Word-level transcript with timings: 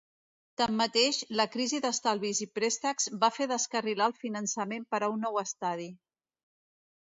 Tanmateix, 0.59 1.17
la 1.39 1.43
crisi 1.55 1.81
d'estalvis 1.85 2.39
i 2.45 2.47
préstecs 2.59 3.05
va 3.25 3.29
fer 3.35 3.47
descarrilar 3.53 4.09
el 4.13 4.17
finançament 4.23 4.89
per 4.95 5.03
a 5.03 5.11
un 5.19 5.23
nou 5.27 5.39
estadi. 5.45 5.87